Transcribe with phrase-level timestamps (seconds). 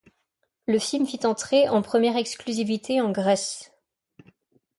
[0.65, 3.71] Le film fit entrées en première exclusivité en Grèce.